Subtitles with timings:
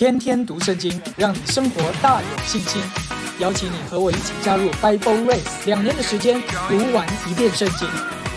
[0.00, 2.80] 天天读圣经，让你生活大有信心。
[3.38, 7.86] 邀请你和我一起加入 Bible Race，两年的时间读完一遍圣经。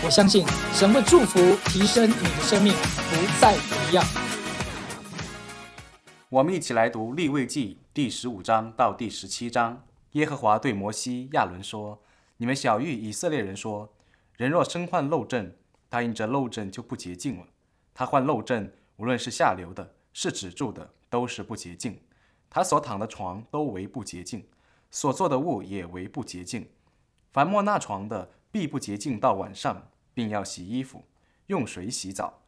[0.04, 4.04] 我相信神会祝福提升你的生命，不再一样。
[6.28, 9.86] 我们一起来读立位记第十五章到第十七章。
[10.12, 12.02] 耶和华对摩西、亚伦说
[12.36, 13.90] ：“你们小谕以色列人说，
[14.36, 15.50] 人若身患漏症，
[15.88, 17.46] 答应着漏症就不洁净了。
[17.94, 22.00] 他患漏症，无论是下流的，是止住的。”都是不洁净，
[22.50, 24.48] 他所躺的床都为不洁净，
[24.90, 26.68] 所做的物也为不洁净。
[27.32, 31.04] 凡莫那床的，必不洁净到晚上，并要洗衣服，
[31.46, 32.42] 用水洗澡。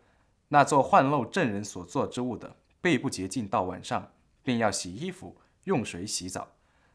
[0.49, 4.11] 那做患漏证人所做之物的，必不洁净到晚上，
[4.43, 6.49] 并要洗衣服，用水洗澡。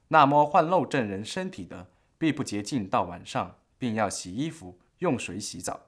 [0.10, 5.80] 那摸患漏证人身体的，必不洁净到晚上，并要洗衣服，用水洗澡。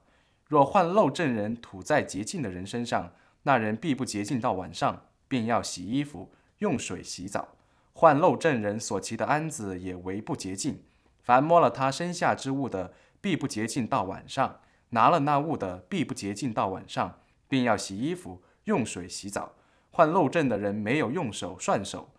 [0.48, 5.08] 若患漏证人吐在洁净的人身上，那人必不洁净到晚上。
[5.28, 7.56] 便要洗衣服，用水洗澡。
[7.92, 10.82] 患漏证人所骑的鞍子也为不洁净。
[11.22, 19.54] 凡摸了他身下之物的，必不洁净到晚上；拿了那物的，必不洁净到晚上，便要洗衣服，用水洗澡。
[19.90, 22.10] 患漏证的人没有用手涮手，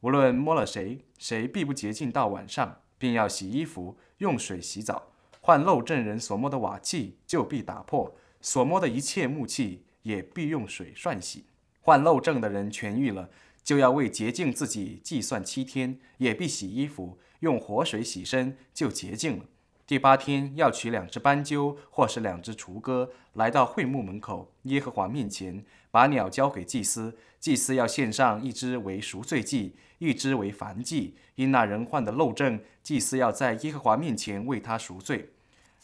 [0.00, 5.10] 无论摸了谁，谁必不洁净到晚上，便要洗衣服，用水洗澡。
[5.40, 11.46] 患漏证人所摸的瓦器就必打破，所摸的一切木器也必用水涮洗。
[11.86, 13.30] 患漏症的人痊愈了，
[13.62, 19.44] 就要为洁净自己计算七天，也必洗衣服，用活水洗身，就洁净了。
[19.86, 31.14] 第八天要取两只斑鸠，或是两只雏鸽，来到会幕门口耶和华面前，把鸟交给祭司，祭司要献上一只为赎罪祭，一只为燔祭。
[31.36, 35.30] 因那人患的漏症，祭司要在耶和华面前为他赎罪。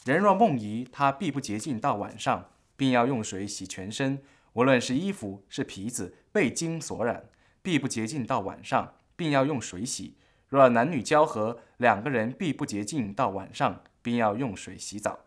[0.05, 4.19] 人若梦遗，他必不洁净到晚上，并要用水洗全身。
[4.55, 7.25] 无论是衣服是皮子被金所染，
[7.63, 10.17] 必不洁净到晚上，并要用水洗。
[10.49, 15.21] 若男女交合，两个人必不洁净到晚上，并要用水洗澡。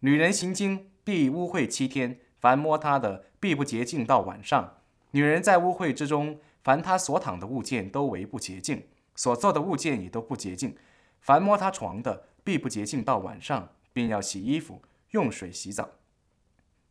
[0.00, 4.78] 女人行经必污秽七天，凡摸她的必不洁净到晚上。
[5.12, 8.82] 女人在污秽之中，凡她所躺的物件都为不洁净，
[9.14, 10.76] 所做的物件也都不洁净。
[11.20, 14.82] 凡摸她床的必不洁净到晚上，并要洗衣服，
[15.12, 15.88] 用水洗澡。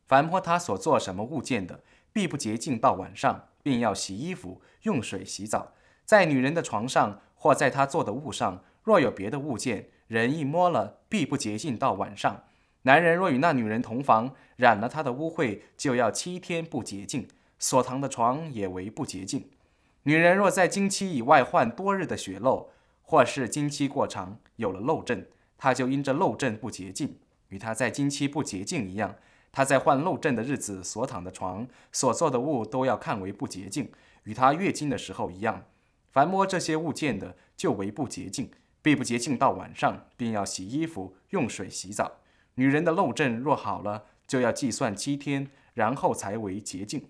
[0.06, 1.82] 凡摸他所做什么物件的，
[2.12, 5.72] 必不洁净到晚上，并要洗衣服，用水洗澡。
[6.04, 12.44] 在女人的床上或在她做的物上，若有别的物件，人一摸了，必不洁净到晚上。
[12.82, 17.26] 男人若与那女人同房，染了她的污秽，就要七天不洁净，
[17.58, 19.48] 所躺的床也为不洁净。
[20.02, 22.68] 女人若在经期以外患多日的血漏，
[23.00, 25.24] 或是经期过长有了漏症，
[25.56, 27.16] 她就因这漏症不洁净，
[27.48, 29.16] 与她在经期不洁净一样。
[29.54, 33.88] 他在患漏症的日子所躺的床、所做的物都要看为不洁净，
[34.24, 35.62] 与他月经的时候一样。
[36.10, 38.50] 凡摸这些物件的，就为不洁净，
[38.82, 42.16] 必不洁净到晚上，并要洗衣服，用水洗澡。
[42.56, 47.06] 女人的漏症若好了，就要计算七天，然后才为洁净。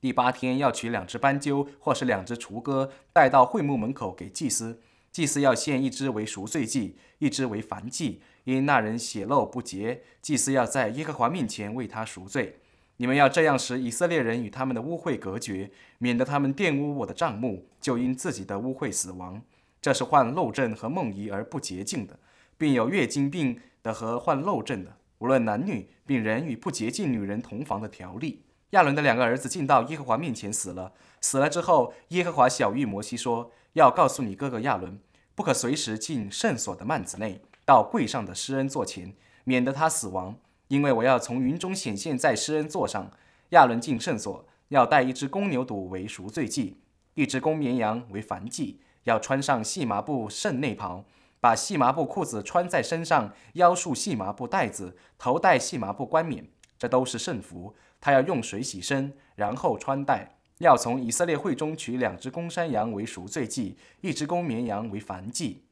[0.00, 4.80] 第八天要取两只斑鸠，或是两只雏鸽，带到会幕门口给祭司。
[5.18, 8.20] 祭司要献一只为赎罪祭，一只为燔祭。
[8.44, 12.60] 因那人血漏不洁，祭司要在耶和华面前为他赎罪。
[12.98, 19.42] 你们要这样使以色列人与他们的污秽隔绝，免得他们玷污我的帐幕，就因自己的污秽死亡。
[19.82, 22.16] 这是患漏症和梦遗而不洁净的，
[22.56, 28.44] 并有月经病的和患漏症的，无论男女，病人与不洁净女人同房的条例。
[28.70, 30.92] 亚伦的两个儿子进到耶和华面前死了。
[31.20, 35.00] 死了之后，耶和华小谕摩西说：“要告诉你哥哥亚伦，
[35.38, 40.34] 不可随时进圣所的幔子内。”到柜上的施恩座前，免得他死亡，
[40.66, 43.12] 因为我要从云中显现在施恩座上。
[43.50, 46.78] 亚伦进圣所，要带一只公牛犊为赎罪祭，
[47.14, 51.04] 一只公绵羊为燔祭，要穿上细麻布圣内袍，
[51.38, 57.76] 把细麻布裤子穿在身上，腰束细麻布带子，头戴细麻布冠冕，这都是圣服。
[58.00, 60.37] 他要用水洗身，然后穿戴。
[60.58, 65.64] 要从以色列会中取两只公山羊为赎罪祭，一只公绵羊为燔祭。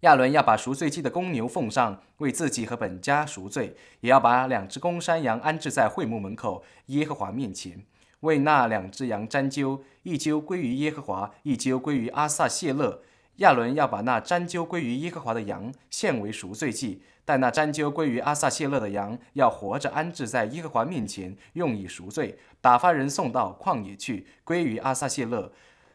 [0.00, 7.84] 亚伦要把赎罪祭的公牛奉上，为自己和本家赎罪；也要把两只公山羊安置在会幕门口耶和华面前，
[8.20, 13.02] 为那两只羊占阄，一阄归于耶和华，一阄归于阿撒谢勒。
[13.36, 25.52] 亚伦要把那沾阄归于耶和华的羊献为赎罪祭，但那沾阄归于阿撒谢勒的羊要活着安置在耶和华面前，用以赎罪，打发人送到旷野去，归于阿撒谢勒。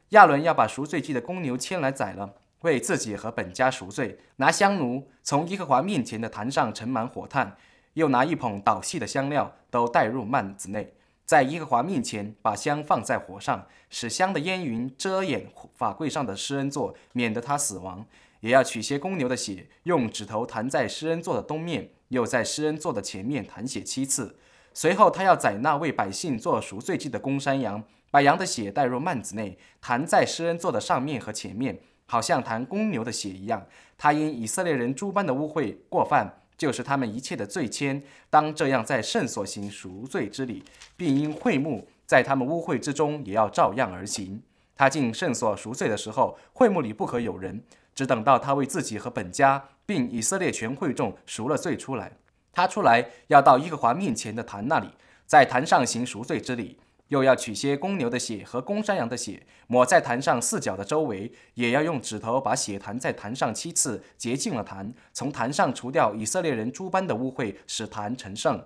[0.09, 2.36] 亚伦要把赎罪祭的公牛牵来宰了。
[2.62, 7.56] 为自己和本家赎罪，拿香炉从耶和华面前的坛上盛满火炭，
[7.94, 10.94] 又拿一捧捣细的香料，都带入幔子内，
[11.29, 15.45] 在耶和华面前把香放在火上，使香的烟云遮掩
[15.75, 18.03] 法柜上的施恩座，免得他死亡。
[18.39, 24.37] 也要取些公牛的血，用指头弹在施恩座的东面，又在施恩座的前面弹血七次。
[24.73, 33.67] 随后，他要宰那为百姓做赎罪祭的公山羊，把羊的血带入幔子内，弹在施恩座的上面和前面，好像弹公牛的血一样。
[33.99, 40.61] 他因以色列人诸般的污秽过犯，就是他们一切的罪愆，当这样在圣所行赎罪之礼，
[40.97, 44.44] 并因会幕在他们污秽之中，也要照样而行。
[44.75, 47.63] 他进圣所赎罪的时候，会幕里不可有人。
[47.95, 52.11] 只等到他为自己和本家，并以色列全会众赎了罪出来，
[52.51, 54.89] 他出来要到耶和华面前的坛那里，
[55.25, 56.77] 在坛上行赎罪之礼，
[57.09, 68.63] 又要取些公牛的血和公山羊的血，抹在坛上四角的周围，也要用指头把血弹在坛上七次，洁净了坛，从坛上除掉以色列人诸般的污秽，使坛成圣。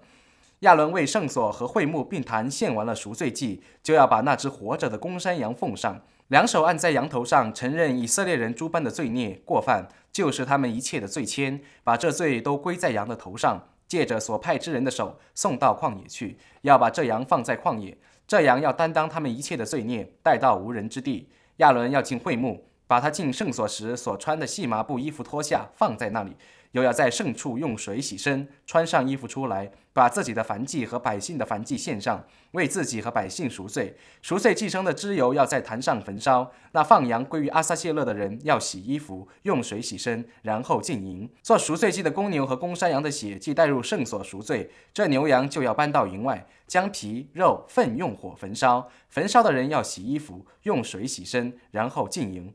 [0.59, 6.01] 亚伦为圣所和会幕并坛献完了赎罪祭，就要把那只活着的公山羊奉上。
[6.29, 17.97] 两手按在羊头上，承认以色列人诸般的罪孽过犯，就是他们一切的罪愆，把这罪都归在羊的头上，借着所派之人的手送到旷野去，要把这羊放在旷野，
[18.33, 21.29] 这羊要担当他们一切的罪孽，带到无人之地。
[21.57, 26.35] 亚伦要进会幕，把他进圣所时所穿的细麻布衣服脱下，放在那里。
[26.73, 33.95] 又要在圣处用水洗身，穿上衣服出来，把自己的燔祭和百姓的燔祭献上，为自己和百姓赎罪。
[34.23, 36.51] 赎罪寄生的脂油要在坛上焚烧。
[36.71, 41.29] 那放羊归于阿撒谢勒的人要洗衣服，用水洗身，然后进营。
[41.43, 48.89] 做赎罪祭的公牛和公山羊的血既带入圣所赎罪，这牛羊就要搬到营外，将皮肉粪用火焚烧。
[49.09, 52.51] 焚烧的人要洗衣服，用水洗身，然后进营。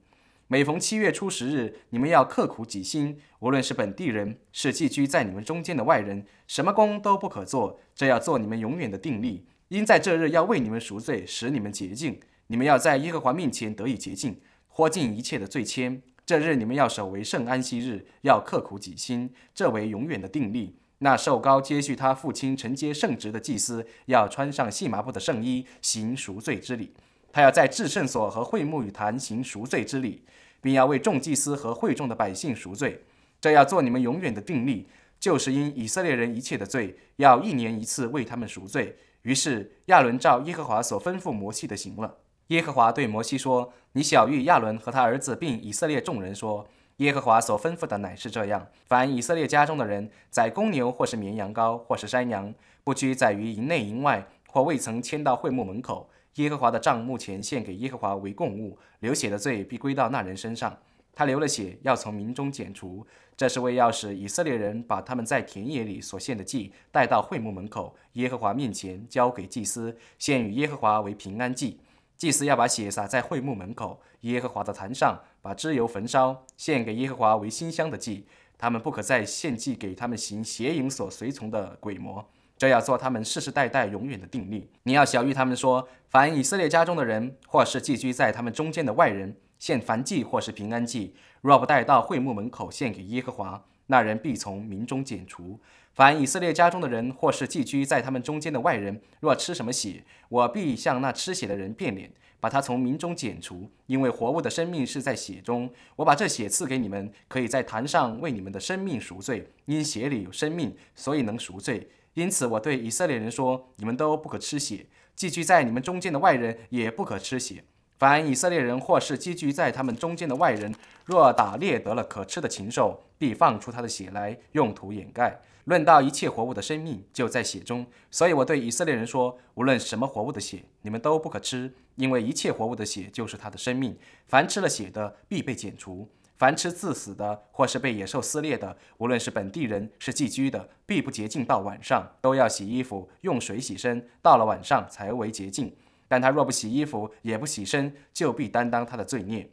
[0.50, 7.79] 每逢七月初十日，你们要刻苦己心，无论是本地人，是寄居在你们中间的外人，什么工都不可做。
[7.95, 12.19] 这要做你们永远的定力，因在这日要为你们赎罪，使你们洁净。
[12.47, 14.41] 你们要在耶和华面前得以洁净，
[14.75, 16.00] 脱尽一切的罪愆。
[16.25, 20.79] 这日你们要守为圣安息日，要刻苦己心，这为永远的定力。
[21.00, 26.95] 那受高接续他父亲承接圣职的祭司，要穿上细麻布的圣衣，行赎罪之礼。
[27.38, 30.25] 他要在至圣所和会幕与坛行赎罪之礼。
[30.61, 33.05] 并要为众祭司和会众的百姓赎罪，
[33.40, 34.88] 这要做你们永远的定力，
[35.20, 38.96] 就是因以色列人一切的罪，要一年一次为他们赎罪。
[39.23, 42.17] 于是亚伦照耶和华所吩咐摩西的行了。
[42.49, 52.52] 耶和华对摩西说：“你小谕亚伦和他儿子，并以色列众人说：耶和华所吩咐的乃是这样：凡以色列家中的人宰公牛，或是绵羊羔，或是山羊，
[52.82, 60.78] 不拘宰于营内营外，或未曾迁到会幕门口。”耶和华的账目前献给耶和华为供物，流血的罪必归到那人身上。
[61.14, 63.04] 他流了血，要从民中剪除，
[63.36, 71.80] 这是为要使以色列人把他们在田野里所献的祭带到会幕门口，耶和华面前交给祭司，献与耶和华为平安祭。
[72.16, 78.25] 祭司要把血洒在会幕门口耶和华的坛上，把脂油焚烧，献给耶和华为馨香的祭。
[78.56, 82.28] 他们不可再献祭给他们行邪淫所随从的鬼魔。
[82.58, 84.69] 这要做他们世世代代永远的定力。
[84.82, 95.60] 你要小谕他们说：凡以色列家中的人，或是寄居在他们中间的外人，献燔祭或是平安祭，若不带到会幕门口献给耶和华，那人必从民中剪除。
[95.94, 103.70] 凡以色列家中的人，或是寄居在他们中间的外人，若吃什么血，我必向那吃血的人变脸，把他从民中剪除。
[103.87, 109.49] 因为活物的生命是在血中，我把这血赐给你们，可以在坛上为你们的生命赎罪。
[109.66, 111.88] 因血里有生命，所以能赎罪。
[112.18, 117.62] 因此，我对以色列人说：你们都不可吃血，寄居在你们中间的外人也不可吃血。
[117.96, 125.40] 凡以色列人或是寄居在他们中间的外人，若打猎得了可吃的禽兽，必放出他的血来，用土掩盖。
[125.66, 127.87] 论到一切活物的生命，就在血中。
[128.10, 133.96] 所以我对以色列人说：无论什么活物的血，你们都不可吃，因为一切活物的血就是他的生命。
[134.26, 136.08] 凡吃了血的，必被剪除。
[136.38, 145.75] 凡吃自死的，或是被野兽撕裂的，无论是本地人是寄居的，必不洁净到晚上，都要洗衣服，用水洗身，到了晚上才为洁净。
[146.07, 149.50] 但他若不洗衣服，也不洗身，就必担当他的罪孽。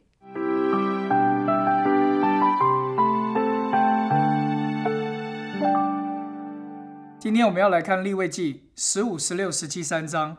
[7.18, 10.36] 今天我们要来看立位记十五、十六、十七三章，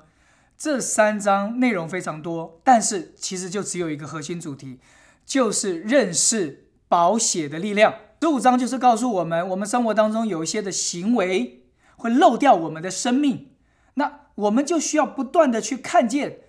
[0.58, 4.80] 这三章内容非常多，但是其实就只有一个核心主题。
[5.28, 7.94] 就是认识保险的力量。
[8.22, 11.66] 十五章就是告诉我们，我们生活当中有一些的行为
[11.98, 13.50] 会漏掉我们的生命，
[13.96, 16.40] 那我们就需要不断的去看见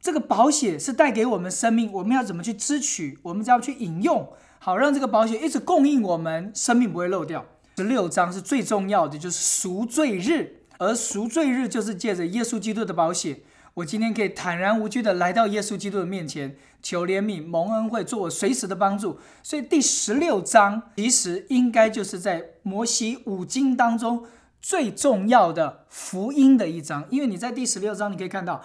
[0.00, 7.44] 这个保险是带给我们生命，我们要怎么去支取，我们就要去引用，好让这个保险一直供应我们生命不会漏掉。
[7.76, 10.62] 十六章是最重要的，就是赎罪日。
[10.78, 13.38] 而赎罪日就是借着耶稣基督的保险，
[13.74, 19.18] 我今天可以坦然无惧的来到耶稣基督的面前，求怜悯、蒙恩惠，做我随时的帮助。
[19.42, 24.24] 所以第十六章其实应该就是在摩西五经当中
[24.62, 28.62] 最重要的福音的一章，因为你在第十六章你可以看到，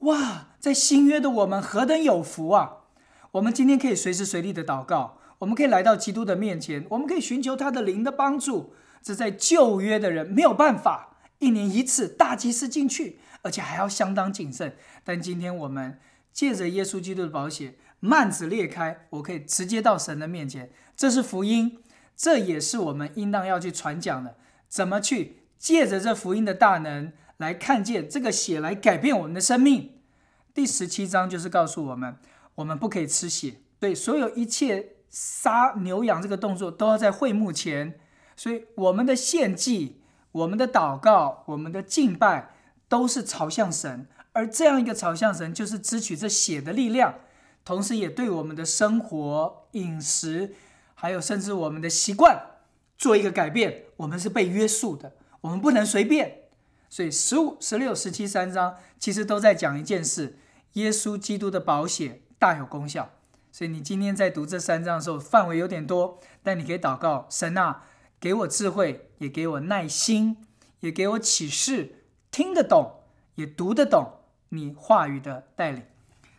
[0.00, 2.78] 哇，在新约的我们何等有福啊！
[3.30, 8.72] 我们今天可以随时随地的祷告，我们可以来到基督的面前，我们可以寻求他的灵的帮助。
[9.00, 11.04] 这在旧约的人没有办法。
[11.38, 14.76] 一年一次大祭司进去，而且还要相当谨慎。
[15.04, 15.98] 但今天我们
[16.32, 20.70] 借着耶稣基督的保险，幔子裂开，我可以直接到神的面前。
[20.96, 21.78] 这是福音，
[22.16, 24.36] 这也是我们应当要去传讲的。
[24.68, 29.92] 怎么去借着这福音的大能来看见这个血来改变我们的生命？
[30.52, 32.16] 第十七章就是告诉我们，
[32.56, 37.98] 我们不可以吃血，对所有一切杀牛羊这个动作都要在会幕前。
[38.36, 39.96] 所以我们的献祭。
[40.30, 42.50] 我们的祷告，我们的敬拜，
[42.88, 47.16] 都是朝向神，而这样一个朝向神，就是支取这血的力量，
[47.64, 50.54] 同时也对我们的生活、饮食，
[50.94, 52.40] 还有甚至我们的习惯
[52.96, 53.84] 做一个改变。
[53.98, 56.42] 我们是被约束的，我们不能随便。
[56.88, 60.38] 所以十五、十六、十七三章其实都在讲一件事：
[60.74, 63.10] 耶稣基督的保险大有功效。
[63.52, 67.84] 所以你今天在读这三章的时候，范围有点多，但你可以祷告神啊。
[68.20, 70.38] 给我智慧，也给我耐心，
[70.80, 71.97] 也给我启示，
[72.38, 73.00] 听得懂，
[73.34, 74.12] 也读得懂
[74.50, 75.82] 你话语的带领。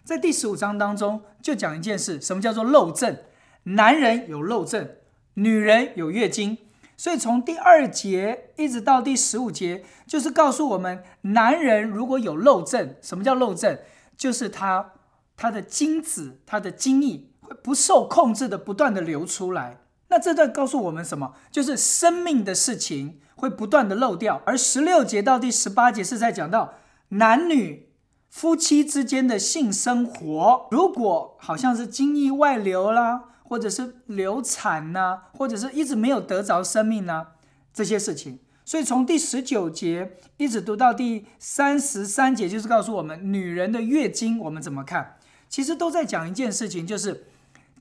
[0.06, 3.18] 在第十五章当中，就讲一件事：什么叫做漏症？
[3.64, 4.92] 男人有漏症，
[5.34, 6.58] 女人有月经。
[6.96, 13.78] 所以从第二节一直到第十五节，就是告诉我们，男人如果有漏症，什么叫漏症？
[14.16, 14.94] 就是他
[15.36, 19.82] 他的精子、他的精液会不受控制的不断的流出来。
[20.08, 21.36] 那这段告诉我们什么？
[21.52, 24.42] 就是生命的事情会不断的漏掉。
[24.46, 26.74] 而十六节到第十八节是在讲到
[27.10, 27.90] 男女
[28.30, 37.28] 夫妻之间的性生活，如果好像是精液外流啦，或者是流产呐，或者是一直没有得着生命呢，
[37.74, 38.40] 这些事情。
[38.66, 45.18] 所以从第十九节一直读到第三十三节，就是告诉我们女人的月经我们怎么看？
[45.48, 47.26] 其实都在讲一件事情，就是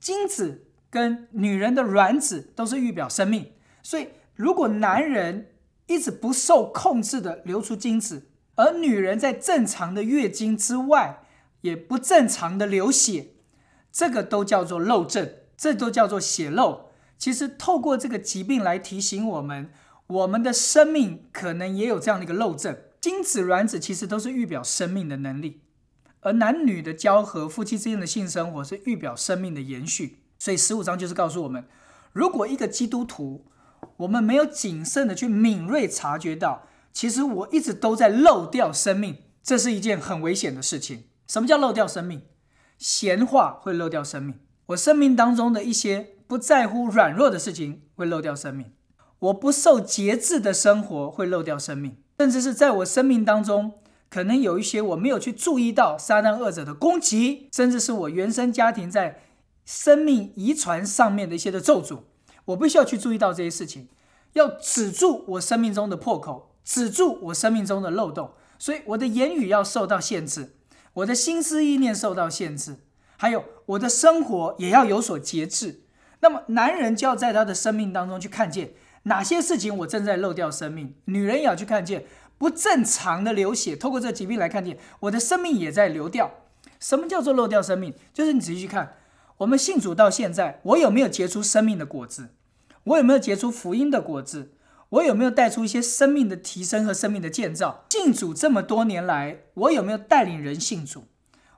[0.00, 0.64] 精子。
[0.90, 5.48] 跟女人的卵子都是预表生命，所以如果男人
[5.88, 11.24] 一直不受控制的流出精子，而女人在正常的月经之外
[11.62, 13.30] 也不正常的流血，
[13.90, 16.90] 这个都叫做漏症，这都叫做血漏。
[17.18, 19.72] 其实透过这个疾病来提醒我们，
[20.06, 22.78] 我们的生命可能也有这样的一个漏症。
[23.00, 25.62] 精子、卵子其实都是预表生命的能力，
[26.20, 30.20] 而男女的交合、夫妻之间的性生活是预表生命的延续。
[30.38, 31.64] 所以十五章就是告诉我们，
[32.12, 33.46] 如果一个基督徒，
[33.98, 41.04] 我们没有谨慎的去敏锐察觉到，其实我一直都在漏掉生命，这是一件很危险的事情。
[41.26, 42.22] 什么叫漏掉生命？
[42.78, 44.36] 闲话会漏掉生命。
[44.66, 48.72] 我生命当中的一些不在乎软弱的事情会漏掉生命。
[49.18, 53.72] 我不受节制的生活会漏掉生命，甚至是在我生命当中，
[54.08, 59.22] 可能有一些我没有去注意到撒旦恶者的攻击，甚至是我原生家庭在。
[59.70, 61.98] 生命遗传上面的一些的咒诅，
[62.48, 63.88] 我必须要去注意到这些事情，
[64.32, 68.32] 要止住我生命中的破口，止住我生命中的漏洞。
[68.58, 70.54] 所以我的言语要受到限制，
[70.94, 72.76] 我的心思意念受到限制，
[73.16, 75.82] 还有我的生活也要有所节制。
[76.20, 78.72] 那么男人就要在他的生命当中去看见
[79.04, 82.06] 哪些事情我正在漏掉生命，女人也要去看见
[82.38, 86.30] 不正常的流血，透过这疾病来看见我的生命也在流掉。
[86.80, 87.94] 什么叫做漏掉生命？
[88.14, 88.94] 就是你仔细去看。
[89.38, 92.30] 我们信主到现在，我有没有结出生命的果子？
[92.88, 94.52] 我有没有结出福音的果子？
[94.90, 97.84] 我有没有带出一些生命的提升和生命的建造？
[97.90, 101.04] 信主这么多年来，我有没有带领人信主？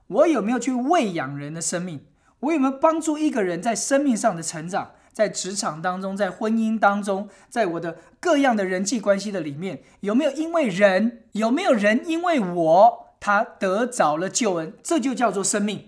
[0.09, 2.01] 我有没有去喂养人的生命？
[2.41, 4.93] 我有没有帮助一个人在生命上的成长？
[5.13, 11.25] 在职场当中，在婚姻当中，在我的各样的人际关系的里面，有没有因为人？
[11.33, 14.73] 有没有人因为我他得着了救恩？
[14.83, 15.87] 这就叫做生命。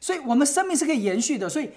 [0.00, 1.48] 所以，我们生命是可以延续的。
[1.48, 1.70] 所以，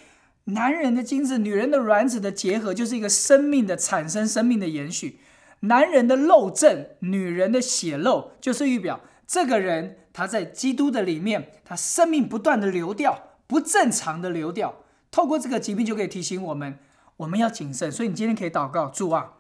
[0.49, 5.19] 男人的精子、女人的卵子的结合，就是一个生命的产生、生命的延续。
[5.61, 14.75] 男人的漏症，女人的血漏，就是预表这个人他在基督的里面，他生命不断的流掉，不正常的流掉。
[15.11, 16.77] 透过这个疾病，就可以提醒我们，
[17.17, 17.91] 我们要谨慎。
[17.91, 19.33] 所以，你今天可以祷告，主啊，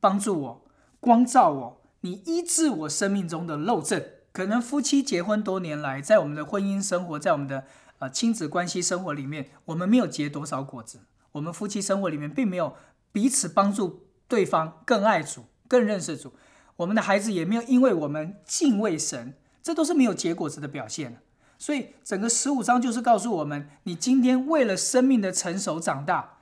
[0.00, 0.64] 帮助我，
[1.00, 4.02] 光照我，你医治我生命中的漏症。
[4.32, 7.64] 可能夫妻结婚多年来，在我们的婚姻生活，在我们的
[8.08, 11.00] 亲子关系生活里面，我们没有结多少果子。
[11.32, 12.76] 我们夫妻生活里面，并没有
[13.12, 16.32] 彼此帮助对方更爱主、更认识主。
[16.76, 21.20] 我们的孩子也没有因为我们敬畏神，这都是没有结果子的表现。
[21.58, 26.38] 所以整个十五章就是告诉我们：你今天为了生命的成熟长大，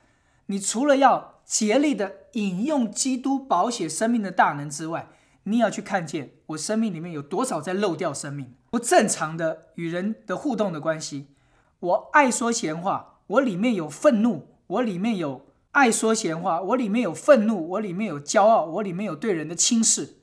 [0.46, 5.08] 你除了要竭力的引用基督保险生命的大能之外，
[5.44, 11.31] 你也要去看见我生命里面有多少在漏掉生命、不正常的与人的互动的关系。
[11.82, 20.18] 我爱说闲话，我里面有愤怒，我里面有爱说闲话，我里面有愤怒，我里面有骄傲，我里面有对人的轻视，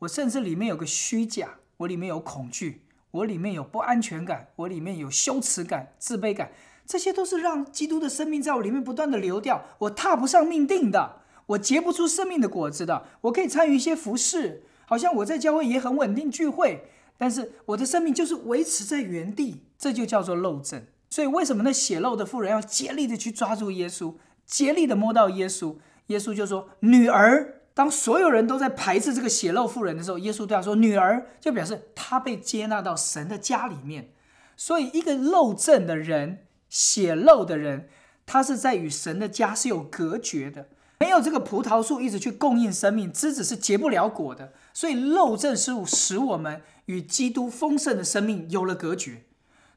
[0.00, 6.52] 我甚至里面有个虚假，我里面有恐惧，我里面有不安全感，我里面有羞耻感、自卑感。
[6.84, 13.06] 这些都是让基督的生命在我里面不断的流掉，我踏不上命定的，我结不出生命的果子的。
[13.22, 16.84] 我可以参与一些服饰，好像我在教会也很稳定聚会，
[17.16, 20.86] 但是我的生命就是维持在原地，这就叫做漏症。
[21.08, 24.14] 所以为什么那血漏的妇人要竭力的去抓住耶稣，
[24.46, 25.78] 竭力的摸到耶稣？
[26.06, 34.12] 耶稣就说：“女儿。”当所有人都在排斥这个血漏妇人的时候，耶稣对他说：“女儿。”就表示他被接纳到神的家里面。
[34.56, 36.46] 所以一个漏症的人。
[36.72, 37.88] 血漏的人，
[38.24, 40.68] 他是在与神的家是有隔绝的，
[41.00, 44.52] 没有这个葡萄树一直去供应生命，枝子是结不了果的。
[44.72, 49.24] 所以漏症是使我们与基督丰盛的生命有了隔绝。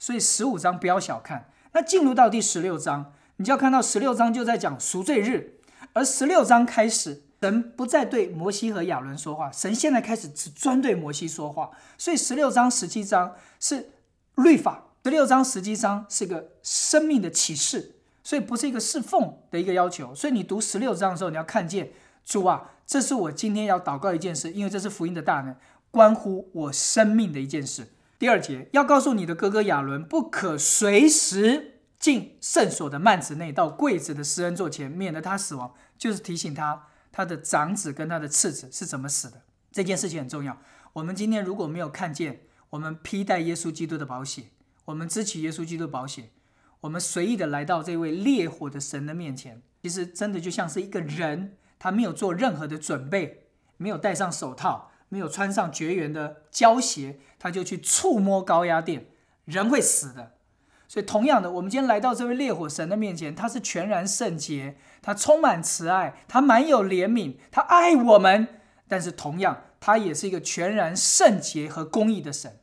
[0.03, 1.49] 所以十五章不要小看。
[1.71, 5.53] 那进入到第十六章，你就要看到十六章就在讲赎罪日，
[5.93, 11.71] 而十六章开始，神不再对摩西和亚伦说话，神现在开始只专对摩西说话。
[11.97, 13.91] 所以十六章、十七章是
[14.35, 14.87] 律法。
[15.05, 17.95] 十六章十七章是个生命的启示，
[18.25, 20.13] 所以不是一个侍奉的一个要求。
[20.13, 21.89] 所以你读十六章的时候，你要看见
[22.25, 25.55] 主啊，这是我今天要祷告一件事，因为这是福音的大能，
[25.91, 27.87] 关乎我生命的一件事。
[28.23, 35.73] 第二节要告诉你的哥哥亚伦，不可随时进圣所的幔子内，到柜子的施恩座前，免得他死亡。
[35.97, 39.41] 就是提醒他，他的长子跟他的次子是怎么死的。
[39.73, 40.57] 这件事情很重要。
[40.93, 44.43] 我们今天如果没有看见，我们披戴耶稣基督的宝血。
[44.85, 46.29] 我们支起耶稣基督保险，
[46.79, 59.05] 我们随意的来到这位烈火的神的面前，其实真的就像是一个人，他没有做任何的准备，没有戴上手套，没有穿上绝缘的胶鞋，他就去触摸高压电，
[59.45, 60.31] 人会死的。
[60.87, 68.47] 所以，同样的，我们今天来到这位烈火神的面前，他是全然圣洁，他充满慈爱，他满有怜悯，他爱我们，
[68.87, 72.57] 但是同样，他也是一个全然圣洁和公义的神。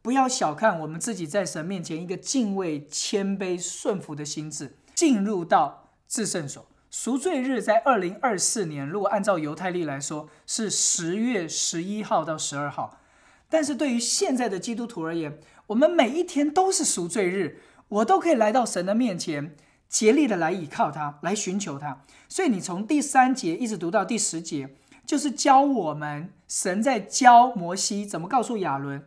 [0.00, 6.66] 不要小看我们自己在神面前一个敬畏、谦卑、顺服的心智，进入到至圣所
[6.96, 13.00] 赎罪日，在二零二四年，如果按照犹太历来说，是十月十一号到十二号。
[13.48, 19.56] 但是对于现在的基督徒而言，我们每一天都是赎罪日，我都可以来到神的面前，
[19.88, 22.04] 竭力的来倚靠他，来寻求他。
[22.28, 29.04] 所以你从第三节一直读到第十节，就是教我们神在教摩西怎么告诉亚伦。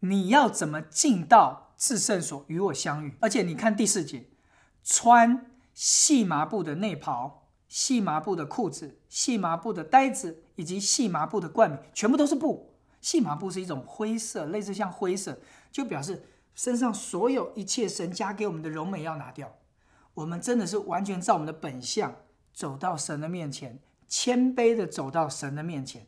[0.00, 3.14] 你要怎么进到至圣所与我相遇？
[3.20, 4.24] 而且你看第四节，
[4.84, 12.74] 穿细麻布的内袍、细麻布的裤子、细麻布的带子以及细麻布的冠冕，全部都是布。
[13.00, 15.38] 细麻布是一种灰色，类似像灰色，
[15.70, 19.56] 就表示身上所有一切神加给我们的荣美要拿掉。
[20.14, 22.14] 我们真的是完全照我们的本相
[22.52, 26.06] 走到神的面前，谦卑的走到神的面前，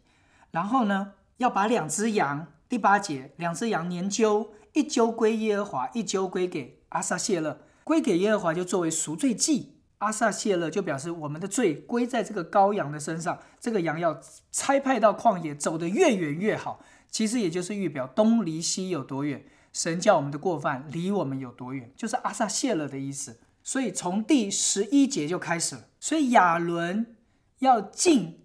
[0.53, 2.53] 然后呢，要把两只羊。
[2.69, 9.77] 第八节，两只羊年揪，一揪归耶和华，一揪归给阿撒谢勒，归给耶和华就作为赎罪祭。
[9.99, 14.21] 阿撒谢勒就表示我们的罪归在这个羔羊的身上，这个羊要
[14.51, 16.85] 差派到旷野，走得越远越好。
[17.09, 23.39] 其实也就是预表东离西有多远，神叫我们的过犯离我们有多远，就是阿撒谢勒的意思。
[23.63, 25.85] 所以从第十一节就开始了。
[26.01, 27.15] 所以亚伦
[27.61, 28.41] 要进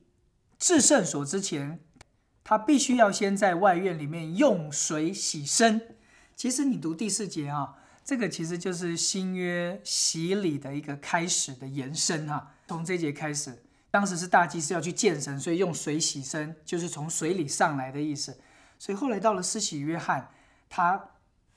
[0.60, 1.80] 至圣所之前。
[2.44, 5.96] 他必须要先在外院里面用水洗身。
[6.36, 12.54] 其实你读第四节啊，这个其实就是新约洗礼的一个开始的延伸哈。
[12.68, 18.40] 从这节开始，当时是大祭司要去见神，所以用水洗身，就是从水里上来的意思。
[18.80, 20.30] 所以后来到了施洗约翰，
[20.70, 21.10] 他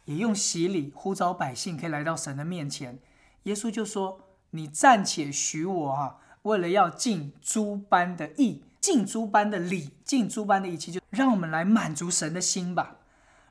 [0.05, 2.99] 也用洗礼呼召百姓可以来到神的面前。
[3.45, 12.99] 耶稣就说：“你暂且许我哈，为了要尽诸般的义。”尽诸般的礼，尽诸般的义气，就让我们来满足神的心吧。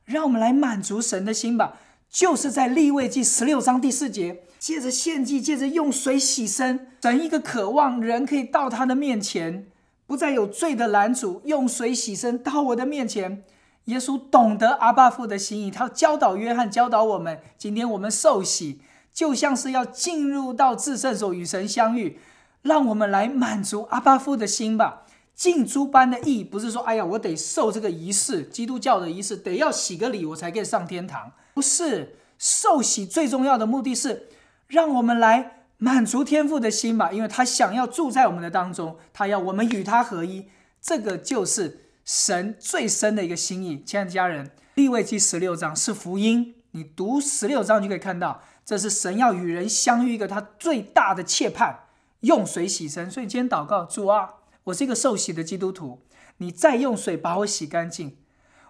[0.06, 1.80] 让我们来满足神的心吧。
[2.14, 9.66] 就是在立位记十六章第四节，借着献祭，借着用水洗身，神一个渴望人可以到他的面前，
[10.06, 13.44] 不再有罪的拦阻，用水洗身到我的面前。
[13.86, 17.40] 耶稣懂得阿爸父的心意，他教导约翰，教导我们。
[17.58, 18.80] 今天我们受洗，
[19.12, 22.20] 就像是要进入到至圣所与神相遇。
[22.62, 25.03] 让我们来满足阿爸父的心吧。
[25.36, 31.32] 尽诸般的义，不是说哎呀，我得受这个仪式，基督教的仪式，得要洗个礼，我才可以上天堂。
[31.54, 34.30] 不是，受洗最重要的目的是
[34.68, 40.48] 让我们来满足天父的心吧，因为他想要住在我们的当中，他要我们与他合一，
[40.80, 43.82] 这个就是神最深的一个心意。
[43.84, 51.80] 亲爱的家人，利未记十六章是福音，你读十六章就可以看到，这是神要与人相遇一个他最大的切盼，
[52.20, 53.10] 用水洗身。
[53.10, 54.36] 所以今天祷告，主啊。
[54.66, 56.02] 我是一个受洗的基督徒，
[56.38, 58.18] 你再用水把我洗干净。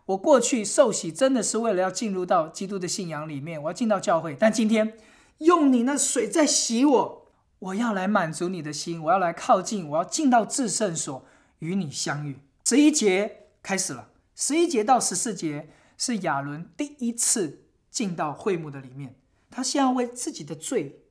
[0.08, 4.36] 我过去受洗真的是为了要进入到基督的信仰里面，我要进到教会。
[4.38, 4.98] 但今天
[5.38, 11.26] 用你那水在洗我，我要来满足你的心，我要来靠近，我要进到至圣所
[11.60, 12.40] 与你相遇。
[12.66, 19.16] 十一节开始了，十一节到十四节是亚伦第一次进到会幕的里面，
[19.52, 21.04] 他先要为自己的罪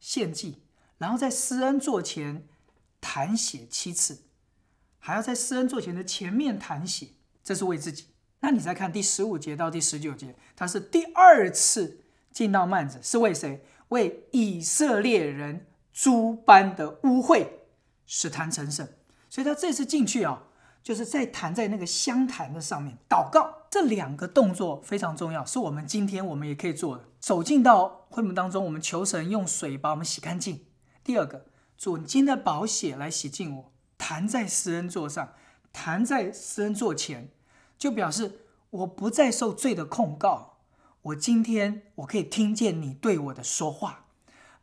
[0.00, 0.62] 献祭，
[0.98, 2.48] 然后在施恩座前。
[3.08, 4.24] 弹血七次，
[4.98, 7.10] 还要在施恩座前的前面弹血，
[7.44, 8.06] 这是为自己。
[8.40, 12.00] 那你再看第十五节到第十九节，他是第二次
[12.32, 13.64] 进到幔子，是为谁？
[13.90, 17.46] 为以色列人诸般的污秽
[18.06, 18.88] 使坛成圣。
[19.30, 20.42] 所以他这次进去啊，
[20.82, 23.68] 就是在弹在那个香坛的上面祷告。
[23.70, 27.04] 这两个动作非常重要，是我们今天我们也可以做的。
[27.20, 30.64] 走进到会幕当中，我们求神用水把我们洗干净。
[31.04, 31.46] 第二个。
[31.76, 35.34] 主金的宝血来洗净我，弹在施恩座上，
[35.72, 37.28] 弹在施恩座前，
[37.78, 40.58] 就表示我不再受罪的控告。
[41.02, 44.06] 我今天我可以听见你对我的说话，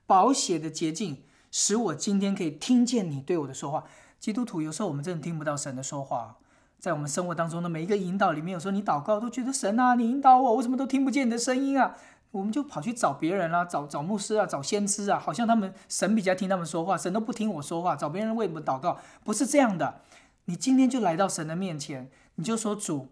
[0.05, 3.85] 宝血的洁净使我今天可以听见你对我的说话。
[4.19, 6.37] 基督徒有时候我们真的听不到神的说话，
[6.79, 11.95] 在我们生活当中的每一个引导里面，有时候你祷告都觉得神啊，你引导我，我怎么都听不见你的声音啊？
[12.33, 17.95] 我们就跑去找别人啦，找找牧师啊，找先知啊，好像他们神比较听他们说话，神都不听我说话。
[17.95, 20.01] 找别人为我们祷告，不是这样的。
[20.45, 23.09] 你今天就来到神的面前，你就说主，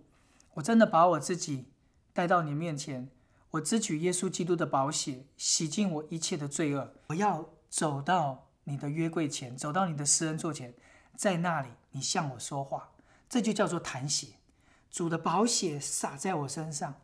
[0.55, 1.67] 我真的把我自己
[2.13, 3.09] 带到你面前，
[3.51, 6.91] 我支取耶稣基督的宝血，洗净我一切的罪恶。
[7.09, 10.73] 我要走到你的约柜前，走到你的施恩座前，
[11.15, 12.89] 在那里你向我说话，
[13.29, 14.29] 这就叫做弹血。
[14.89, 16.95] 主的宝血洒在我身上。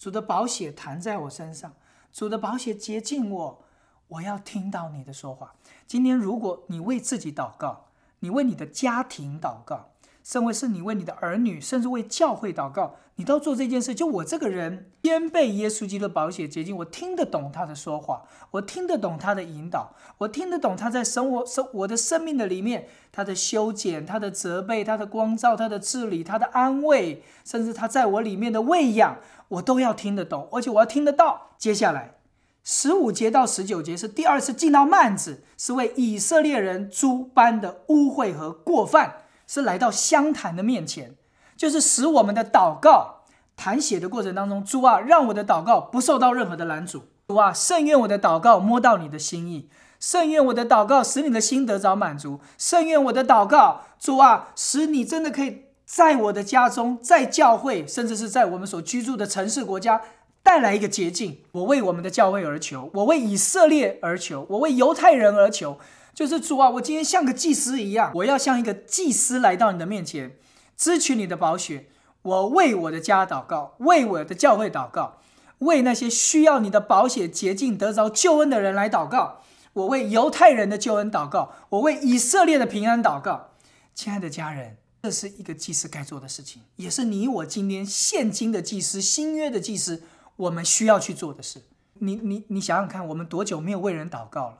[0.00, 1.74] 主的宝血弹在我身上，
[2.10, 3.62] 主的宝血接近我。
[4.08, 5.54] 我要听到你的说话。
[5.86, 7.84] 今天，如果你为自己祷告，
[8.20, 9.90] 你为你的家庭祷告。
[10.22, 13.94] 甚至是你为你的儿女，甚至为教会祷告，你都做这件事。
[13.94, 31.48] 就我这个人，先被耶稣基督的宝血洁净，我听得懂他的说话，我听得懂他的引导，我听得懂他在生活、生我的生命的里面，他的修剪、他的责备、他的光照、他的治理、他的安慰，甚至他在我里面的喂养，我都要听得懂，而且我要听得到。
[31.58, 32.14] 接下来
[32.62, 39.22] 十五节到十九节是第二次进到幔子，是为以色列人诸般的污秽和过犯。
[39.52, 41.16] 是来到香坛的面前，
[41.56, 43.24] 就是使我们的祷告
[43.56, 47.02] 弹血的过程当中，主啊，让我的祷告不受到任何的拦阻。
[47.26, 60.00] 主啊，甚愿我的祷告摸到你的心意，甚愿我的祷告使你的心得着满足，甚愿我的祷告，主啊，使你真的可以在我的家中，在教会，甚至是在我们所居住的城市国家
[60.44, 61.40] 带来一个捷径。
[61.50, 65.76] 我为我们的教会而求，我为以色列而求，我为犹太人而求。
[66.20, 70.36] 就是主啊，我今天像个祭司一样，我要像一个祭司来到你的面前，
[70.76, 71.86] 支取你的宝血。
[72.20, 75.16] 我为我的家祷告，为我的教会祷告，
[75.60, 79.40] 为那些需要你的宝血洁净得着救恩的人来祷告。
[79.72, 83.52] 我为犹太人的救恩祷告，我为以色列的平安祷告。
[83.94, 90.02] 亲爱的家人，这是一个祭司该做的事情，也是你我今天现今的祭司、新约的祭司，
[90.36, 91.62] 我们需要去做的事。
[91.94, 94.58] 你你你想想看，我们多久没有为人祷告了？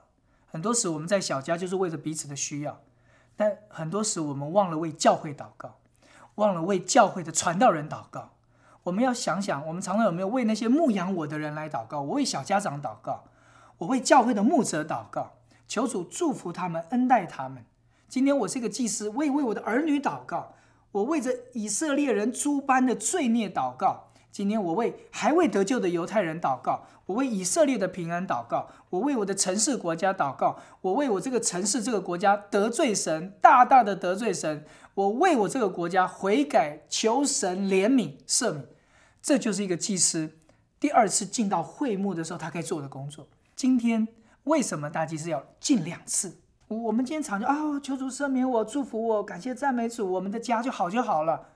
[0.51, 2.81] 很多时我们在小家就是为着彼此的需要，
[3.37, 5.77] 但很多时我们忘了为教会祷告，
[6.35, 8.31] 忘了为教会的传道人祷告。
[8.83, 12.01] 我们要想想，我们常常有没有为那些牧养我的人来祷告？
[12.01, 13.25] 我为小家长祷告，
[13.79, 15.33] 我为教会的牧者祷告，
[15.69, 17.65] 求主祝福他们，恩待他们。
[18.09, 20.55] 今天我是一个祭司，我也为我的儿女祷告，
[20.91, 24.10] 我为着以色列人诸般的罪孽祷告。
[24.33, 34.65] 今天我为还未得救的犹太人祷告，我为以色列的平安祷告，我为我的城市国家祷告，我为我这个城市这个国家得罪神，大大的得罪神，
[34.95, 38.67] 我为我这个国家悔改，求神怜悯赦免。
[39.21, 40.39] 这就是一个祭司
[40.79, 43.29] 第二次进到会幕的时候他该做的工作。
[43.55, 44.09] 今天
[44.45, 46.39] 为什么大祭司要进两次？
[46.69, 51.49] 我们今天常就啊，求主赦免我，祝福我，感谢赞美主，我们的家就好就好了。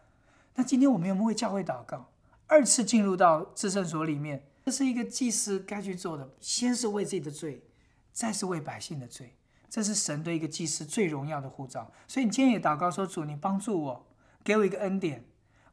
[0.56, 2.08] 那今天我们有没有为教会祷告？
[2.54, 6.30] 二次进入到至圣所里面，这是一个祭司该去做的。
[6.40, 7.64] 先是为自己的罪，
[8.12, 9.34] 再是为百姓的罪。
[9.68, 11.90] 这是神对一个祭司最荣耀的护照。
[12.06, 14.06] 所以你今天也祷告说：“主，你帮助我，
[14.44, 15.24] 给我一个恩典，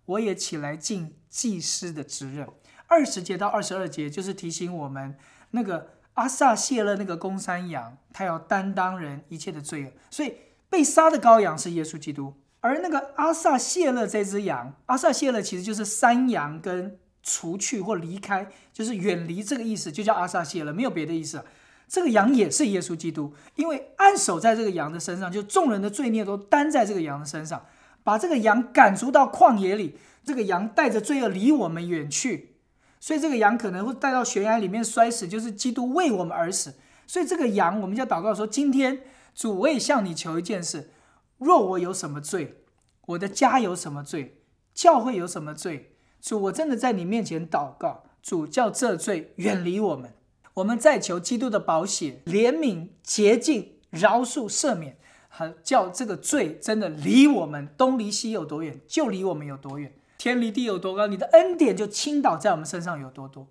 [0.06, 2.48] 我也起来尽祭司的职任。”
[2.90, 5.16] 二十节到二十二节就是提醒我们，
[5.52, 9.92] 那个阿萨谢勒那个公山羊，他要担当人一切的罪恶。
[10.10, 10.34] 所以
[10.68, 21.44] 被杀的羔羊是耶稣基督，而那个阿萨谢勒这只羊，阿萨谢勒其实就是山羊跟除去或离开，就是远离这个意思，就叫阿萨谢勒，没有别的意思。
[21.88, 27.66] 这个羊也是耶稣基督，因为按手在这个羊的身上，就众人的罪孽都担在这个羊的身上，
[28.04, 32.56] 把这个羊赶逐到旷野里，这个羊带着罪恶离我们远去。
[33.00, 36.76] 所以这个羊可能会带到悬崖里面摔死，就是基督为我们而死。
[37.08, 39.02] 所以这个羊，我们就祷告说：今天
[39.34, 40.92] 主，我也向你求一件事：
[41.42, 42.62] 若我有什么罪，
[43.08, 44.44] 我的家有什么罪，
[44.76, 50.14] 教会有什么罪，主，我真的在你面前祷告，主叫这罪远离我们。
[50.54, 54.98] 我们在求基督的宝血、怜悯、洁净、饶恕、赦免，
[55.30, 59.92] 和叫这个罪真的离我们东离西有多远，就离我们有多远。
[60.20, 63.48] 天离地有多高，你的恩典就倾倒在我们身上有多多，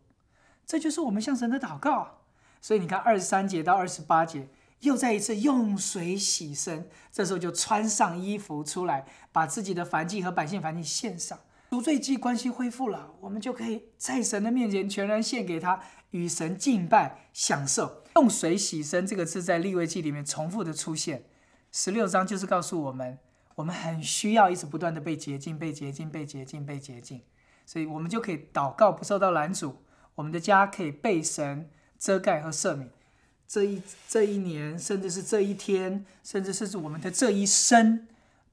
[0.64, 2.20] 这就是我们向神的祷告。
[2.61, 4.48] 所以你看，二十三节到二十八节，
[4.81, 11.38] 又再一次用水洗身，这时候就穿上衣服出来，把自己的凡祭和百姓凡祭献上，
[11.71, 18.03] 赎罪祭关系恢复了，我们就可以在神的面前全然献给他，与神敬拜享受。
[18.16, 21.25] 用水洗身这个字在立位记里面重复的出现，
[21.71, 23.19] 十六章就是告诉我们。
[23.57, 27.21] 我们很需要一直不断的被洁净、被洁净、被洁净、被洁净，
[27.66, 29.83] 所以我们就可以祷告不受到拦阻，
[30.14, 32.90] 我们的家可以被神遮盖和赦免。
[33.53, 38.07] 这一这一年，甚至是这一天，甚至是我们的这一生，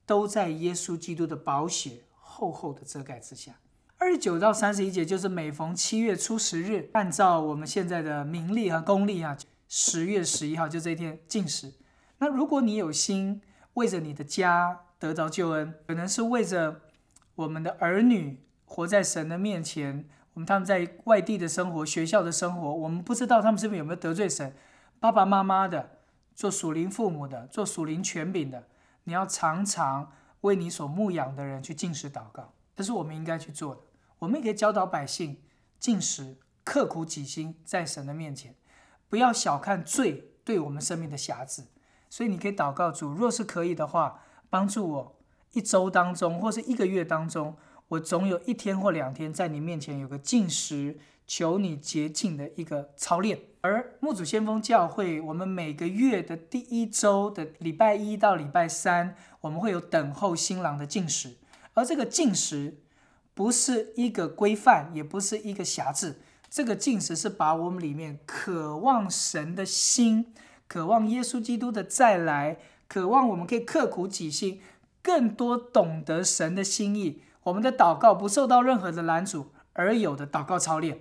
[0.08, 3.52] 都在耶稣基督的宝血厚厚的遮盖之下。
[4.00, 11.74] 二十九到三十一节就是每逢七月初十日，按照我们现在的民历和公历啊，十月十一号就这一天进食。
[12.18, 13.40] 那如果你有心
[13.76, 16.82] 为着你的家，得着救恩，可能是为着
[17.36, 20.10] 我们的儿女活在神的面前。
[20.34, 24.56] 我们他们在外地的生活、学校的生活，我们不知道他们是不是有没有得罪神。
[25.00, 26.00] 爸爸妈妈的，
[26.36, 28.68] 做属灵父母的，做属灵权柄的，
[29.04, 33.82] 你要常常为你所牧养的人去进食祷告，这是我们应该去做的。
[34.20, 35.42] 我们也可以教导百姓
[35.80, 38.56] 进食，刻苦己心，在神的面前，
[39.10, 41.68] 不要小看罪对我们生命的瑕疵。
[42.10, 44.22] 所以你可以祷告主，若是可以的话。
[44.50, 45.20] 帮助我
[45.52, 47.58] 一周当中，或是一个月当中，
[47.90, 53.40] 我总有一天或两天在你面前有个进食，求你洁净的一个操练。
[53.62, 61.36] 而木主先锋教会，我们每个月的第一周的礼拜一到礼拜三，我们会有等候新郎的进食。
[61.74, 62.78] 而这个进食
[63.34, 66.16] 不是一个规范，也不是一个辖制，
[66.50, 70.34] 这个进食是把我们里面渴望神的心，
[70.68, 72.58] 渴望耶稣基督的再来。
[72.88, 74.62] 渴望我们可以刻苦己心，
[75.02, 77.22] 更多懂得神的心意。
[77.48, 81.00] 我们的祷告不受到任何的拦阻，而有的祷告操练。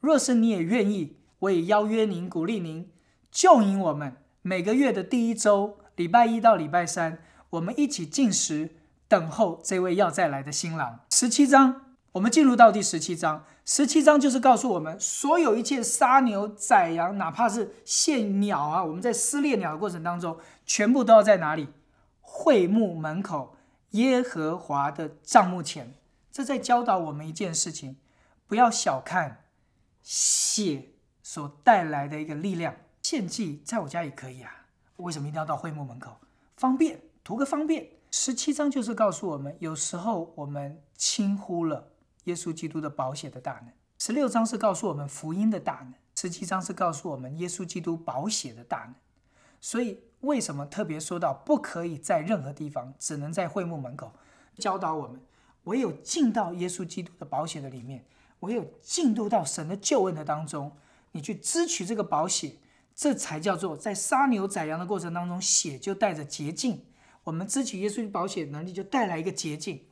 [0.00, 2.90] 若是你也愿意，我也邀约您，鼓励您，
[3.30, 7.18] 就引我们每个月的第一周，礼拜一到礼拜三，
[7.50, 8.76] 我们一起进食，
[9.08, 11.00] 等候这位要再来的新郎。
[11.10, 13.44] 十七章，我们进入到第十七章。
[13.66, 21.68] 十七章就是告诉我们，所有一切杀牛宰羊，哪怕是献鸟啊，我们在撕裂鸟的过程当中，全部都要在哪里？
[22.20, 23.56] 会幕门口，
[23.94, 25.94] 耶和华的帐幕前。
[26.30, 27.96] 这在教导我们一件事情：
[28.46, 29.44] 不要小看
[30.02, 30.90] 血
[31.22, 32.76] 所带来的一个力量。
[33.02, 36.16] 献祭在我家也可以啊，为什么一定要到会幕门口？
[36.56, 37.88] 方便，图个方便。
[38.10, 41.90] 十七章就是告诉我们，有时候我们轻忽了。
[42.24, 48.94] 耶稣基督的保险的大能，十六章是告诉我们福音的大能，十七章是告诉我们耶稣基督保险的大能。
[49.64, 54.12] 所以，为什么特别说到不可以在任何地方，只能在会幕门口
[54.58, 55.18] 教导我们？
[55.62, 58.04] 唯有进到耶稣基督的保险的里面，
[58.40, 60.76] 唯有进入到神的救恩的当中，
[61.12, 62.56] 你去支取这个保险，
[62.94, 66.84] 这才叫做在杀牛宰羊的过程当中，血就带着洁净。
[67.22, 69.86] 我们支取耶稣的保险能力，就带来一个洁净。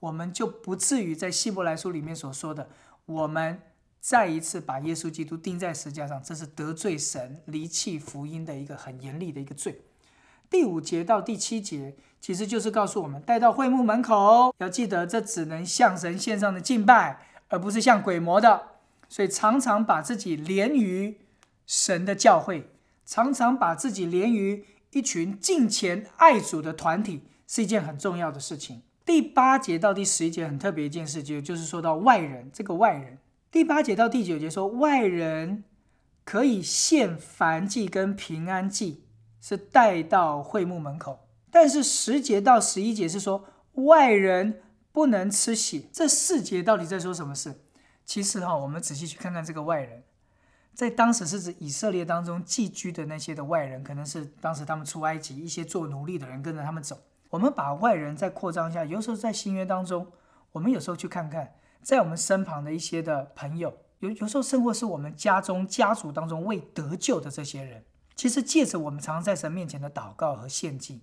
[0.00, 2.70] 我们就不至于在希伯来书里面所说的，
[3.04, 3.60] 我们
[4.00, 9.82] 再一次把耶稣基督钉在石架上，这是得罪神、离弃福音的一个很严厉的一个罪。
[10.48, 18.62] 第五节到第七节，其实就是告诉我们，带到会幕门口，要记得这只能向神献上的敬拜，而不是向鬼魔的。
[19.08, 21.18] 所以常常把自己连于
[21.66, 22.70] 神的教会，
[23.04, 28.82] 常常把自己连于一群敬虔爱主的团体，是一件很重要的事情。
[29.04, 33.18] 第八节到第十一节很特别一件事，就就是说到外人这个外人。
[33.50, 35.64] 第八节到第九节说外人
[36.24, 39.04] 可以献燔祭跟平安祭，
[39.40, 44.60] 是带到会幕门口，但是十节到十一节是说外人
[44.92, 45.84] 不能吃血。
[45.90, 47.62] 这四节到底在说什么事？
[48.04, 50.02] 其实哈，我们仔细去看看这个外人，
[50.74, 56.98] 在当时是指以色列当中寄居的那些的外人，可能是当时他们出埃及一些做奴隶的人跟着他们走。
[57.30, 60.06] 我们把外人再扩张一下，有时候在新约当中，
[60.52, 71.02] 我们有时候去看看，在我们身旁的一些的朋友，有有时候甚或是我们家中家族当中未得救的这些人，其实借着我们常常在神面前的祷告和献祭，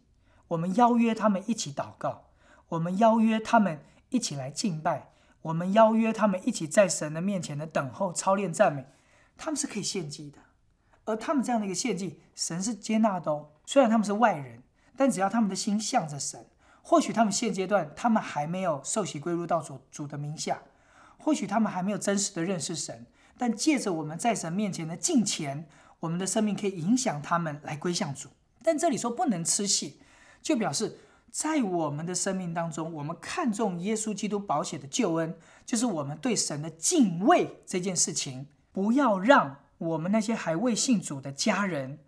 [0.50, 2.26] 我们邀约他们一起祷告，
[2.70, 5.12] 我们邀约他们一起来敬拜。
[5.42, 8.88] 我们邀约他们一起在神的面前的等候、操练赞美，
[9.38, 10.40] 他们是可以献祭的，
[11.04, 13.50] 而他们这样的一个献祭，神是接纳的哦。
[13.64, 14.64] 虽然他们是外人，
[14.98, 16.48] 但只要他们的心向着神，
[16.88, 20.62] 或许他们现阶段他们还没有受洗归入到主主的名下，
[21.18, 23.08] 或许他们还没有真实的认识神，
[23.40, 25.68] 但借着我们在神面前的敬虔，
[26.02, 28.30] 我们的生命可以影响他们来归向主。
[28.62, 29.94] 但这里说不能吃血，
[30.44, 31.00] 就表示。
[31.32, 38.48] 在我们的生命当中，我们看重耶稣基督保险的救恩，就是我们对神的敬畏这件事情。
[38.72, 42.00] 不要让我们那些还未信主的家人，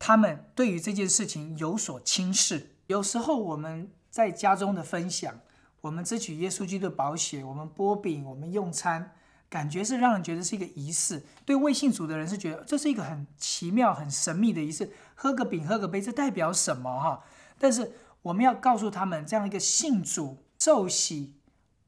[0.00, 2.74] 他们对于这件事情有所轻视。
[2.88, 5.34] 有时候我们在家中的分享，
[5.80, 9.10] 我们支取耶稣基督的保险，我们剥饼，我们用餐，
[9.48, 11.24] 感觉是让人觉得是一个仪式。
[11.44, 17.00] 对未信主的人是觉得这是一个很奇妙、很神秘的仪式，喝个饼，喝个杯，这代表什么？
[17.00, 17.24] 哈，
[17.58, 17.92] 但是。
[18.24, 21.34] 我们要告诉他们，这样一个信主、受洗、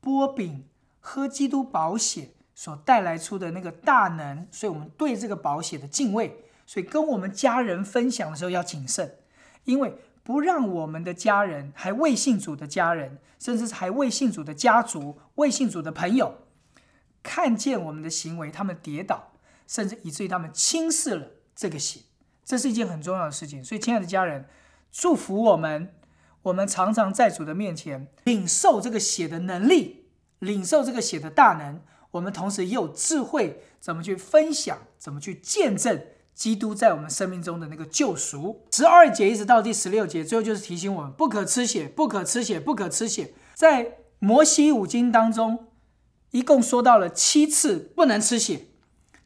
[0.03, 0.69] 剥饼、
[1.01, 9.17] 喝基督宝血所带来出的那个大能，所以我们对这个宝血的敬畏，所以跟我们家人分享的时候要谨慎，
[9.65, 16.39] 因为不让我们的家人还未信主的家人，甚至是还未信主的家族、未信主的朋友，
[17.23, 19.35] 看见我们的行为，他们跌倒，
[19.69, 22.01] 甚至以至于他们轻视了这个血，
[22.45, 23.65] 这是一件很重要的事情。
[23.65, 24.47] 所以，亲爱的家人，
[24.91, 25.93] 祝福我们。
[26.43, 30.09] 我们常常在主的面前领受这个血的能力，
[30.41, 31.81] 领受这个血的大能。
[32.11, 36.05] 我们同时也有智慧，怎么去分享，怎么去见证
[36.37, 38.67] 基督在我们生命中的那个救赎。
[38.71, 43.33] 十二节一直到第十六节，最后就是提醒我们不可吃血，不可吃血，不可吃血。
[43.55, 45.67] 在摩西五经当中，
[46.33, 48.67] 一共说到了七次不能吃血，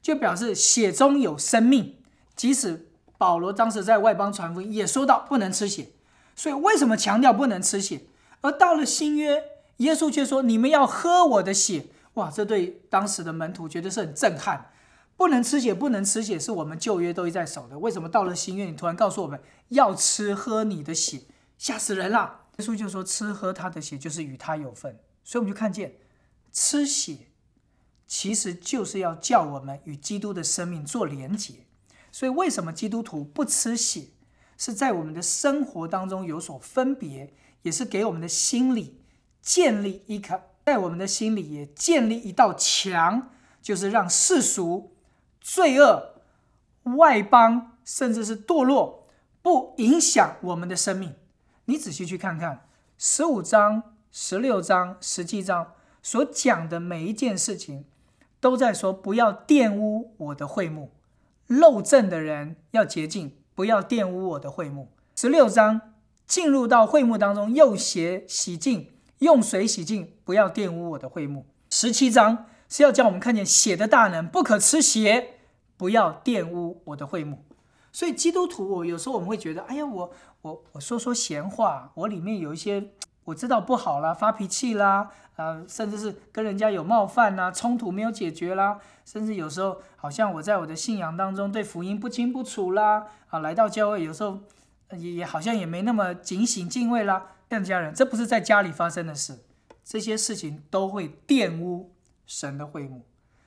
[0.01, 1.97] 就表示血中有生命。
[2.37, 5.89] 即使保罗当时在外邦传福音，也说到不能吃血。
[6.37, 8.03] 所以，为什么强调不能吃血？
[8.41, 9.43] 而到了新约，
[9.79, 14.71] 耶稣却说：“你们要喝我的血。”哇，这对当时的门徒绝对是很震撼。
[15.21, 17.79] 不能吃血，不能吃血，是我们旧约都一在守的。
[17.79, 21.25] 为什么到了新约，你突然告诉我们要吃喝你的血？
[21.59, 22.45] 吓死人了！
[22.57, 25.97] 耶稣就说：“吃喝他的血，就是与他有份。”所以我们就看见，
[26.51, 27.27] 吃血
[28.07, 31.67] 其实就是要叫我们与基督的生命做连结。
[32.11, 34.05] 所以，为什么基督徒不吃血？
[34.57, 39.03] 是在我们的生活当中有所分别，也是给我们的心里
[39.43, 43.29] 建立一颗，在我们的心里也建立一道墙，
[43.61, 44.95] 就是让世俗、
[45.41, 46.15] 罪恶、
[46.97, 49.07] 外邦，甚至是堕落，
[49.43, 51.15] 不影响我们的生命。
[51.65, 52.67] 你仔细去看看
[52.99, 55.73] 十五章、十六章、十七章
[56.03, 57.85] 所讲的每一件事情，
[58.41, 60.91] 都在说不要玷污我的会幕，
[61.47, 63.37] 漏正的人要洁净。
[63.53, 64.89] 不要玷污我的会幕。
[65.15, 65.93] 十六章
[66.27, 71.45] 进入到会幕当中，用血洗净，用水洗净，不要玷污我的会幕。
[71.69, 75.35] 十七章是要叫我们看见血的大能，不可吃血，
[75.77, 77.45] 不要玷污我的会幕。
[77.93, 82.91] 所以基督徒，我有时候我们会觉得，哎呀，我我我说说闲话，我里面有一些
[83.25, 93.09] 我知道不好啦，发脾气啦，呃，甚至是跟人家有冒犯啦，冲突没有解决啦，甚至有时候好像我在我的信仰当中对福音不清不楚啦。
[93.29, 94.39] 啊，来到教会有时候
[94.93, 97.33] 也也好像也没那么警醒敬畏啦。
[97.49, 99.41] 样家人，这不是在家里发生的事，
[99.85, 101.91] 这些事情都会玷污
[102.31, 103.07] 神的会幕。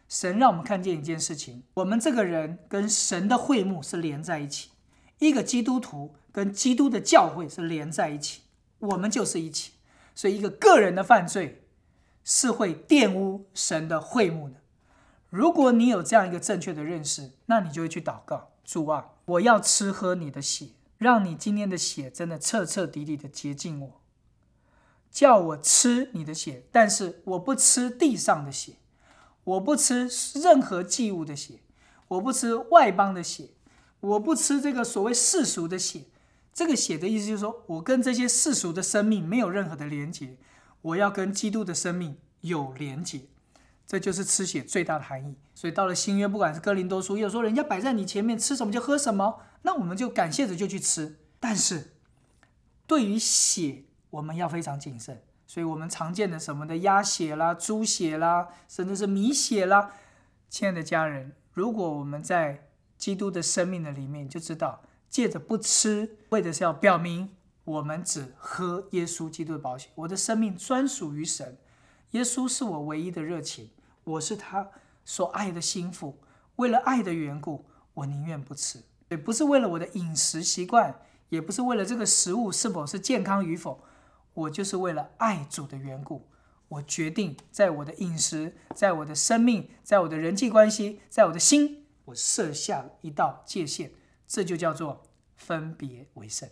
[0.10, 4.72] 神让我们看见一件事情：我们这个人跟神的会幕是连在一起，
[5.19, 8.41] 一个基督徒跟基督的教会是连在一起，
[8.80, 9.72] 我们就是一起。
[10.13, 11.63] 所以，一个个人的犯罪
[12.26, 14.55] 是会玷污神的会幕的。
[15.30, 18.51] 如果你有这样一个正确的认识，那你就会去祷告。
[18.66, 24.03] 主啊，我要吃喝你的血，让你今天的血真的彻彻底底的洁净我。
[25.14, 28.74] 叫我吃你的血，但是我不吃地上的血，
[29.43, 31.59] 我不吃任何祭物的血，
[32.07, 33.51] 我不吃外邦的血，
[33.99, 36.05] 我不吃这个所谓世俗的血。
[36.51, 40.38] 这个血的意思就是说，我跟这些世俗的生命没有任何的连结，
[40.82, 43.22] 我要跟基督的生命有连结。
[43.86, 45.36] 这就是吃血最大的含义。
[45.53, 51.20] 所以到了新约，不管是哥林多书，有时候人家摆在你前面，吃什么就喝什么，那我们就感谢着就去吃。
[51.39, 51.93] 但是
[52.88, 53.84] 对于血，
[54.14, 55.22] 我们要非常谨慎。
[55.45, 59.91] 所以我们常见的什么的鸭血啦、猪血啦，甚至是米血啦，
[60.49, 67.36] 亲爱的家人，如果我们在基督的生命的里面，就知道借着不吃，为的是要表明
[67.66, 71.57] 我们只喝耶稣基督的宝血，我的生命专属于神，
[72.11, 73.70] 耶稣是我唯一的热情，
[74.05, 74.70] 我是他
[75.03, 76.18] 所爱的心腹。
[76.55, 80.95] 为了爱的缘故，我宁愿不吃，也不是为了我的饮食习惯，
[81.30, 83.84] 也不是为了这个食物是否是健康与否。
[84.34, 86.28] 我就是为了爱主的缘故，
[86.68, 93.92] 我决定在我的饮食，在我的生命，在我的人际关系，在我的心，我设下了一道界限，
[94.28, 95.04] 这就叫做
[95.36, 96.50] 分别为圣。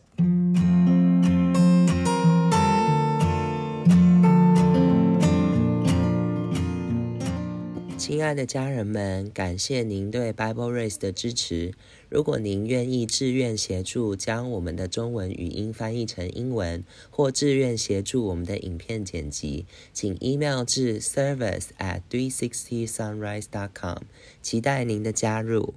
[8.12, 11.74] 亲爱的家人们，感谢您对 Bible Race 的支持。
[12.10, 24.00] 如果您愿意自愿协助将我们的中文语音翻译成英文，或自愿协助我们的影片剪辑，请 email 至 service at three sixty sunrise dot com，
[24.42, 25.76] 期待您的加入。